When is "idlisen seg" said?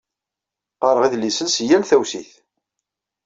1.05-1.65